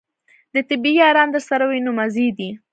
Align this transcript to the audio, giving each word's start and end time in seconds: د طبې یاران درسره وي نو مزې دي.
د 0.53 0.55
طبې 0.69 0.91
یاران 1.01 1.27
درسره 1.31 1.65
وي 1.69 1.79
نو 1.85 1.91
مزې 1.97 2.27
دي. 2.37 2.49